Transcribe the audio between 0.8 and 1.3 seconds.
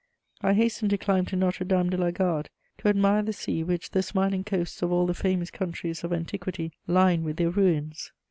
to climb